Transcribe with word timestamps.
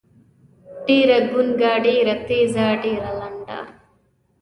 ډېــره 0.85 1.17
ګونګــــــه، 1.29 1.73
ډېــره 1.85 2.15
تېــزه، 2.27 2.65
ډېــره 2.81 3.11
لنډه. 3.19 3.59